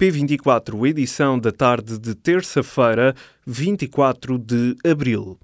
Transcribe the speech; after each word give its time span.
P24, 0.00 0.88
edição 0.88 1.38
da 1.38 1.52
tarde 1.52 1.98
de 2.00 2.16
terça-feira, 2.16 3.14
24 3.46 4.38
de 4.38 4.76
abril. 4.84 5.38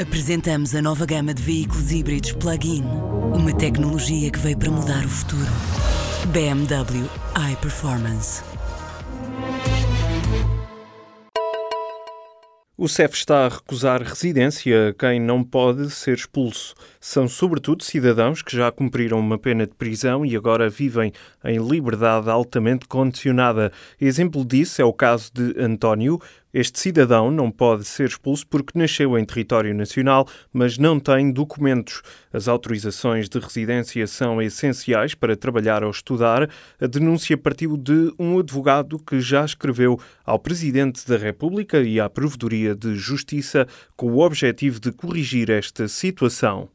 Apresentamos 0.00 0.74
a 0.74 0.80
nova 0.80 1.04
gama 1.04 1.34
de 1.34 1.42
veículos 1.42 1.92
híbridos 1.92 2.32
plug-in. 2.32 2.84
Uma 3.34 3.54
tecnologia 3.54 4.30
que 4.30 4.38
veio 4.38 4.56
para 4.56 4.70
mudar 4.70 5.04
o 5.04 5.08
futuro. 5.08 5.52
BMW 6.32 7.06
iPerformance. 7.52 8.42
O 12.78 12.88
CEF 12.88 13.14
está 13.14 13.46
a 13.46 13.48
recusar 13.48 14.02
residência 14.02 14.90
a 14.90 14.92
quem 14.92 15.18
não 15.18 15.42
pode 15.42 15.88
ser 15.88 16.12
expulso. 16.12 16.74
São, 17.00 17.26
sobretudo, 17.26 17.82
cidadãos 17.82 18.42
que 18.42 18.54
já 18.54 18.70
cumpriram 18.70 19.18
uma 19.18 19.38
pena 19.38 19.66
de 19.66 19.72
prisão 19.72 20.26
e 20.26 20.36
agora 20.36 20.68
vivem 20.68 21.10
em 21.42 21.56
liberdade 21.56 22.28
altamente 22.28 22.86
condicionada. 22.86 23.72
Exemplo 23.98 24.44
disso 24.44 24.82
é 24.82 24.84
o 24.84 24.92
caso 24.92 25.30
de 25.32 25.58
António, 25.58 26.20
este 26.58 26.80
cidadão 26.80 27.30
não 27.30 27.50
pode 27.50 27.84
ser 27.84 28.08
expulso 28.08 28.46
porque 28.46 28.78
nasceu 28.78 29.18
em 29.18 29.26
território 29.26 29.74
nacional, 29.74 30.26
mas 30.50 30.78
não 30.78 30.98
tem 30.98 31.30
documentos. 31.30 32.00
As 32.32 32.48
autorizações 32.48 33.28
de 33.28 33.38
residência 33.38 34.06
são 34.06 34.40
essenciais 34.40 35.14
para 35.14 35.36
trabalhar 35.36 35.84
ou 35.84 35.90
estudar. 35.90 36.48
A 36.80 36.86
denúncia 36.86 37.36
partiu 37.36 37.76
de 37.76 38.10
um 38.18 38.38
advogado 38.38 38.98
que 38.98 39.20
já 39.20 39.44
escreveu 39.44 40.00
ao 40.24 40.38
Presidente 40.38 41.06
da 41.06 41.18
República 41.18 41.82
e 41.82 42.00
à 42.00 42.08
Provedoria 42.08 42.74
de 42.74 42.94
Justiça 42.94 43.68
com 43.94 44.12
o 44.12 44.20
objetivo 44.20 44.80
de 44.80 44.92
corrigir 44.92 45.50
esta 45.50 45.86
situação. 45.88 46.70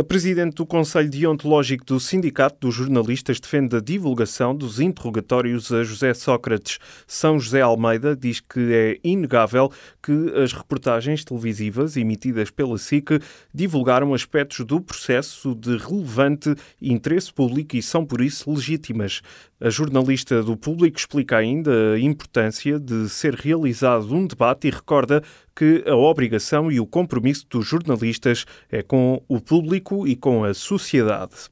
A 0.00 0.02
presidente 0.02 0.54
do 0.54 0.64
Conselho 0.64 1.10
Deontológico 1.10 1.84
do 1.84 2.00
Sindicato 2.00 2.56
dos 2.58 2.74
Jornalistas 2.74 3.38
defende 3.38 3.76
a 3.76 3.80
divulgação 3.82 4.56
dos 4.56 4.80
interrogatórios 4.80 5.70
a 5.70 5.82
José 5.84 6.14
Sócrates. 6.14 6.78
São 7.06 7.38
José 7.38 7.60
Almeida 7.60 8.16
diz 8.16 8.40
que 8.40 8.72
é 8.72 8.98
inegável 9.04 9.70
que 10.02 10.32
as 10.42 10.54
reportagens 10.54 11.22
televisivas 11.22 11.98
emitidas 11.98 12.50
pela 12.50 12.78
SIC 12.78 13.20
divulgaram 13.52 14.14
aspectos 14.14 14.64
do 14.64 14.80
processo 14.80 15.54
de 15.54 15.76
relevante 15.76 16.54
interesse 16.80 17.30
público 17.30 17.76
e 17.76 17.82
são, 17.82 18.06
por 18.06 18.22
isso, 18.22 18.50
legítimas. 18.50 19.20
A 19.60 19.68
jornalista 19.68 20.42
do 20.42 20.56
Público 20.56 20.96
explica 20.96 21.36
ainda 21.36 21.92
a 21.92 22.00
importância 22.00 22.80
de 22.80 23.06
ser 23.10 23.34
realizado 23.34 24.14
um 24.14 24.26
debate 24.26 24.66
e 24.66 24.70
recorda 24.70 25.22
que 25.60 25.84
a 25.86 25.94
obrigação 25.94 26.72
e 26.72 26.80
o 26.80 26.86
compromisso 26.86 27.46
dos 27.50 27.66
jornalistas 27.66 28.46
é 28.72 28.82
com 28.82 29.22
o 29.28 29.38
público 29.38 30.08
e 30.08 30.16
com 30.16 30.42
a 30.42 30.54
sociedade. 30.54 31.50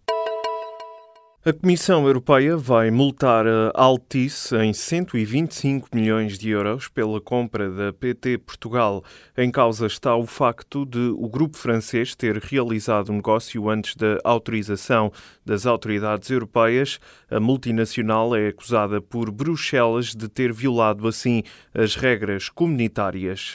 A 1.44 1.52
Comissão 1.52 2.06
Europeia 2.06 2.56
vai 2.56 2.90
multar 2.90 3.46
a 3.46 3.70
Altice 3.74 4.56
em 4.56 4.72
125 4.72 5.90
milhões 5.94 6.38
de 6.38 6.48
euros 6.48 6.88
pela 6.88 7.20
compra 7.20 7.70
da 7.70 7.92
PT 7.92 8.38
Portugal. 8.38 9.04
Em 9.36 9.50
causa 9.50 9.86
está 9.86 10.16
o 10.16 10.26
facto 10.26 10.86
de 10.86 11.14
o 11.14 11.28
grupo 11.28 11.58
francês 11.58 12.14
ter 12.14 12.38
realizado 12.38 13.10
o 13.10 13.12
um 13.12 13.16
negócio 13.16 13.68
antes 13.68 13.94
da 13.94 14.18
autorização 14.24 15.12
das 15.44 15.66
autoridades 15.66 16.30
europeias. 16.30 16.98
A 17.30 17.38
multinacional 17.38 18.34
é 18.34 18.48
acusada 18.48 19.02
por 19.02 19.30
Bruxelas 19.30 20.14
de 20.14 20.30
ter 20.30 20.50
violado 20.50 21.06
assim 21.06 21.42
as 21.74 21.94
regras 21.94 22.48
comunitárias. 22.48 23.54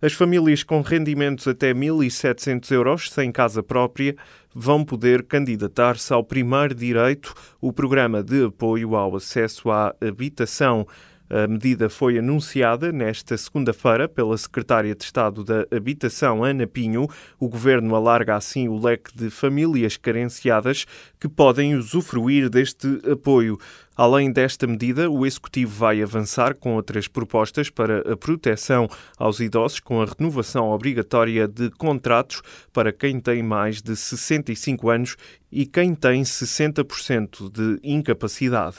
As 0.00 0.12
famílias 0.12 0.62
com 0.62 0.80
rendimentos 0.80 1.48
até 1.48 1.74
1.700 1.74 2.70
euros, 2.70 3.10
sem 3.10 3.32
casa 3.32 3.64
própria, 3.64 4.14
vão 4.54 4.84
poder 4.84 5.24
candidatar-se 5.24 6.12
ao 6.12 6.22
primeiro 6.22 6.72
direito, 6.72 7.34
o 7.60 7.72
programa 7.72 8.22
de 8.22 8.44
apoio 8.44 8.94
ao 8.94 9.16
acesso 9.16 9.72
à 9.72 9.92
habitação. 10.00 10.86
A 11.30 11.46
medida 11.46 11.90
foi 11.90 12.18
anunciada 12.18 12.90
nesta 12.90 13.36
segunda-feira 13.36 14.08
pela 14.08 14.36
Secretária 14.38 14.94
de 14.94 15.04
Estado 15.04 15.44
da 15.44 15.66
Habitação, 15.70 16.42
Ana 16.42 16.66
Pinho. 16.66 17.06
O 17.38 17.50
governo 17.50 17.94
alarga 17.94 18.34
assim 18.34 18.66
o 18.66 18.78
leque 18.78 19.14
de 19.14 19.28
famílias 19.28 19.98
carenciadas 19.98 20.86
que 21.20 21.28
podem 21.28 21.74
usufruir 21.74 22.48
deste 22.48 22.88
apoio. 23.10 23.58
Além 23.94 24.32
desta 24.32 24.66
medida, 24.66 25.10
o 25.10 25.26
Executivo 25.26 25.76
vai 25.76 26.00
avançar 26.00 26.54
com 26.54 26.74
outras 26.76 27.06
propostas 27.06 27.68
para 27.68 28.10
a 28.10 28.16
proteção 28.16 28.88
aos 29.18 29.38
idosos, 29.38 29.80
com 29.80 30.00
a 30.00 30.06
renovação 30.06 30.70
obrigatória 30.70 31.46
de 31.46 31.68
contratos 31.72 32.40
para 32.72 32.90
quem 32.90 33.20
tem 33.20 33.42
mais 33.42 33.82
de 33.82 33.94
65 33.94 34.88
anos 34.88 35.16
e 35.52 35.66
quem 35.66 35.94
tem 35.94 36.22
60% 36.22 37.50
de 37.52 37.80
incapacidade. 37.82 38.76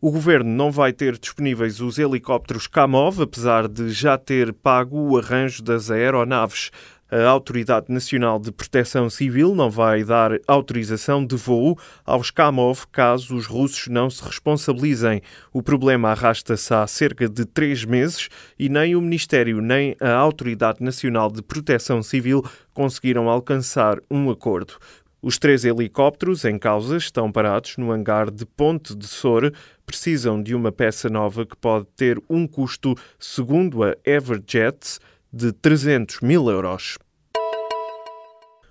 O 0.00 0.12
governo 0.12 0.48
não 0.48 0.70
vai 0.70 0.92
ter 0.92 1.18
disponíveis 1.18 1.80
os 1.80 1.98
helicópteros 1.98 2.68
Kamov, 2.68 3.20
apesar 3.20 3.66
de 3.66 3.90
já 3.90 4.16
ter 4.16 4.52
pago 4.52 4.96
o 4.96 5.18
arranjo 5.18 5.60
das 5.60 5.90
aeronaves. 5.90 6.70
A 7.10 7.26
Autoridade 7.26 7.86
Nacional 7.88 8.38
de 8.38 8.52
Proteção 8.52 9.10
Civil 9.10 9.56
não 9.56 9.68
vai 9.68 10.04
dar 10.04 10.38
autorização 10.46 11.26
de 11.26 11.34
voo 11.34 11.76
aos 12.06 12.30
Kamov 12.30 12.86
caso 12.92 13.34
os 13.34 13.46
russos 13.46 13.88
não 13.88 14.08
se 14.08 14.22
responsabilizem. 14.22 15.20
O 15.52 15.64
problema 15.64 16.10
arrasta-se 16.10 16.72
há 16.72 16.86
cerca 16.86 17.28
de 17.28 17.44
três 17.44 17.84
meses 17.84 18.28
e 18.56 18.68
nem 18.68 18.94
o 18.94 19.00
Ministério 19.00 19.60
nem 19.60 19.96
a 20.00 20.12
Autoridade 20.12 20.80
Nacional 20.80 21.28
de 21.28 21.42
Proteção 21.42 22.04
Civil 22.04 22.44
conseguiram 22.72 23.28
alcançar 23.28 23.98
um 24.08 24.30
acordo. 24.30 24.74
Os 25.20 25.36
três 25.36 25.64
helicópteros 25.64 26.44
em 26.44 26.56
causa 26.56 26.96
estão 26.96 27.32
parados 27.32 27.76
no 27.76 27.90
hangar 27.90 28.30
de 28.30 28.46
Ponte 28.46 28.94
de 28.94 29.06
Sor. 29.08 29.52
Precisam 29.84 30.40
de 30.40 30.54
uma 30.54 30.70
peça 30.70 31.08
nova 31.08 31.44
que 31.44 31.56
pode 31.56 31.86
ter 31.96 32.22
um 32.30 32.46
custo, 32.46 32.94
segundo 33.18 33.82
a 33.82 33.96
Everjets, 34.04 35.00
de 35.32 35.50
300 35.52 36.20
mil 36.20 36.48
euros. 36.48 36.98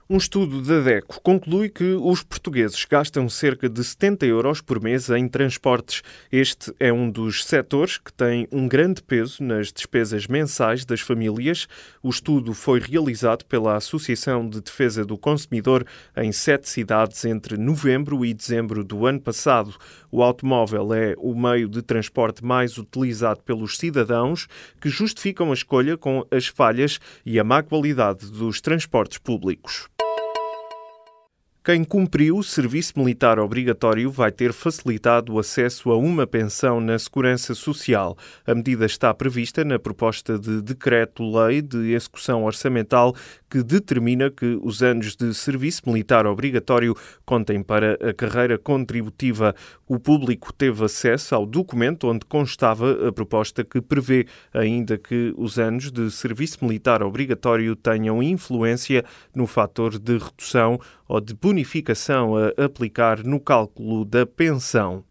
Um 0.09 0.15
estudo 0.15 0.61
da 0.61 0.79
DECO 0.79 1.19
conclui 1.19 1.67
que 1.67 1.83
os 1.83 2.23
portugueses 2.23 2.85
gastam 2.85 3.27
cerca 3.27 3.67
de 3.67 3.83
70 3.83 4.25
euros 4.25 4.61
por 4.61 4.81
mês 4.81 5.09
em 5.09 5.27
transportes. 5.27 6.01
Este 6.31 6.73
é 6.79 6.93
um 6.93 7.11
dos 7.11 7.43
setores 7.43 7.97
que 7.97 8.13
tem 8.13 8.47
um 8.49 8.69
grande 8.69 9.03
peso 9.03 9.43
nas 9.43 9.69
despesas 9.69 10.25
mensais 10.25 10.85
das 10.85 11.01
famílias. 11.01 11.67
O 12.01 12.07
estudo 12.07 12.53
foi 12.53 12.79
realizado 12.79 13.43
pela 13.43 13.75
Associação 13.75 14.47
de 14.47 14.61
Defesa 14.61 15.03
do 15.03 15.17
Consumidor 15.17 15.85
em 16.15 16.31
sete 16.31 16.69
cidades 16.69 17.25
entre 17.25 17.57
novembro 17.57 18.23
e 18.23 18.33
dezembro 18.33 18.85
do 18.85 19.05
ano 19.05 19.19
passado. 19.19 19.75
O 20.09 20.23
automóvel 20.23 20.93
é 20.93 21.15
o 21.17 21.35
meio 21.35 21.67
de 21.67 21.81
transporte 21.81 22.45
mais 22.45 22.77
utilizado 22.77 23.41
pelos 23.41 23.75
cidadãos 23.75 24.47
que 24.79 24.87
justificam 24.87 25.51
a 25.51 25.53
escolha 25.53 25.97
com 25.97 26.25
as 26.31 26.47
falhas 26.47 26.97
e 27.25 27.37
a 27.37 27.43
má 27.43 27.61
qualidade 27.61 28.31
dos 28.31 28.61
transportes 28.61 29.17
públicos. 29.17 29.89
Quem 31.67 31.83
cumpriu 31.83 32.37
o 32.37 32.43
serviço 32.45 32.93
militar 32.95 33.37
obrigatório 33.37 34.09
vai 34.09 34.31
ter 34.31 34.53
facilitado 34.53 35.33
o 35.33 35.39
acesso 35.39 35.91
a 35.91 35.97
uma 35.97 36.25
pensão 36.25 36.79
na 36.79 36.97
Segurança 36.97 37.53
Social. 37.53 38.17
A 38.45 38.55
medida 38.55 38.85
está 38.85 39.13
prevista 39.13 39.65
na 39.65 39.77
proposta 39.77 40.39
de 40.39 40.61
decreto-lei 40.61 41.61
de 41.61 41.91
execução 41.91 42.45
orçamental 42.45 43.13
que 43.49 43.61
determina 43.61 44.31
que 44.31 44.57
os 44.63 44.81
anos 44.81 45.13
de 45.13 45.33
serviço 45.33 45.81
militar 45.85 46.25
obrigatório 46.25 46.95
contem 47.25 47.61
para 47.61 47.95
a 47.95 48.13
carreira 48.13 48.57
contributiva. 48.57 49.53
O 49.85 49.99
público 49.99 50.53
teve 50.53 50.85
acesso 50.85 51.35
ao 51.35 51.45
documento 51.45 52.07
onde 52.07 52.25
constava 52.25 53.09
a 53.09 53.11
proposta 53.11 53.65
que 53.65 53.81
prevê 53.81 54.25
ainda 54.53 54.97
que 54.97 55.33
os 55.37 55.59
anos 55.59 55.91
de 55.91 56.09
serviço 56.11 56.63
militar 56.63 57.03
obrigatório 57.03 57.75
tenham 57.75 58.23
influência 58.23 59.03
no 59.35 59.45
fator 59.45 59.99
de 59.99 60.17
redução 60.17 60.79
ou 61.07 61.21
de 61.21 61.33
bonificação 61.57 62.35
a 62.37 62.49
aplicar 62.63 63.23
no 63.23 63.39
cálculo 63.39 64.05
da 64.05 64.27
pensão. 64.27 65.03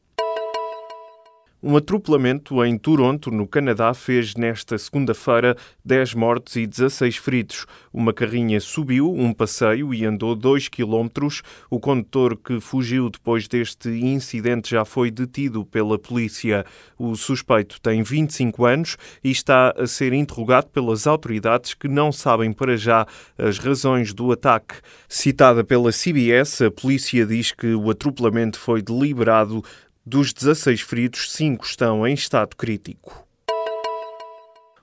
Um 1.63 1.75
atropelamento 1.75 2.63
em 2.63 2.77
Toronto, 2.77 3.31
no 3.31 3.49
Canadá, 3.49 3.95
fez 3.95 4.35
nesta 4.35 4.77
segunda-feira 4.77 5.57
10 5.83 6.13
mortes 6.13 6.57
e 6.57 6.67
16 6.67 7.17
feridos. 7.17 7.65
Uma 7.91 8.13
carrinha 8.13 8.61
subiu 8.61 9.11
um 9.11 9.33
passeio 9.33 9.95
e 9.95 10.05
andou 10.05 10.37
2 10.37 10.69
quilómetros. 10.69 11.43
O 11.71 11.81
condutor 11.81 12.37
que 12.37 12.61
fugiu 12.61 13.09
depois 13.09 13.49
deste 13.49 13.89
incidente 13.89 14.71
já 14.71 14.85
foi 14.85 15.11
detido 15.11 15.65
pela 15.65 15.99
polícia. 15.99 16.63
O 16.99 17.17
suspeito 17.17 17.81
tem 17.81 18.03
25 18.03 18.67
anos 18.67 18.99
e 19.25 19.31
está 19.31 19.73
a 19.79 19.87
ser 19.87 20.13
interrogado 20.13 20.67
pelas 20.67 21.07
autoridades 21.07 21.73
que 21.73 21.89
não 21.89 22.13
sabem 22.13 22.53
para 22.53 22.77
já 22.77 23.07
as 23.39 23.59
razões 23.59 24.13
do 24.13 24.31
ataque. 24.31 24.75
Citada 25.09 25.65
pela 25.65 25.91
CBS, 25.91 26.61
a 26.61 26.71
polícia 26.71 27.25
diz 27.25 27.51
que 27.51 27.75
o 27.75 27.89
atropelamento 27.89 28.59
foi 28.59 28.83
deliberado 28.83 29.65
dos 30.07 30.33
16 30.33 30.83
feridos, 30.83 31.33
5 31.33 31.67
estão 31.67 32.07
em 32.07 32.15
estado 32.15 32.55
crítico. 32.55 33.27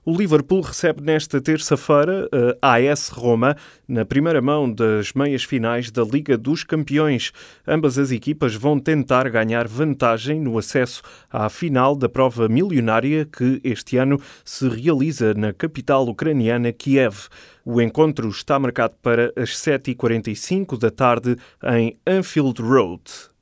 O 0.05 0.13
Liverpool 0.17 0.59
recebe 0.59 1.01
nesta 1.01 1.39
terça-feira 1.39 2.27
a 2.61 2.73
AS 2.73 3.07
Roma 3.07 3.55
na 3.87 4.03
primeira 4.03 4.41
mão 4.41 4.69
das 4.69 5.13
meias 5.13 5.45
finais 5.45 5.89
da 5.89 6.03
Liga 6.03 6.37
dos 6.37 6.65
Campeões. 6.65 7.31
Ambas 7.65 7.97
as 7.97 8.11
equipas 8.11 8.53
vão 8.53 8.77
tentar 8.77 9.29
ganhar 9.29 9.65
vantagem 9.65 10.41
no 10.41 10.57
acesso 10.57 11.01
à 11.31 11.47
final 11.47 11.95
da 11.95 12.09
prova 12.09 12.49
milionária 12.49 13.25
que 13.25 13.61
este 13.63 13.95
ano 13.95 14.19
se 14.43 14.67
realiza 14.67 15.33
na 15.33 15.53
capital 15.53 16.05
ucraniana 16.09 16.73
Kiev. 16.73 17.29
O 17.63 17.81
encontro 17.81 18.27
está 18.27 18.59
marcado 18.59 18.95
para 19.01 19.31
as 19.37 19.51
7h45 19.51 20.77
da 20.77 20.91
tarde 20.91 21.37
em 21.63 21.95
Anfield 22.05 22.61
Road. 22.61 23.32